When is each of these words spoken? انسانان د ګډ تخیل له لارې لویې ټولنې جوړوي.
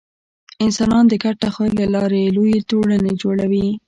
انسانان 0.65 1.03
د 1.07 1.13
ګډ 1.23 1.35
تخیل 1.45 1.73
له 1.79 1.85
لارې 1.95 2.33
لویې 2.35 2.59
ټولنې 2.71 3.11
جوړوي. 3.21 3.67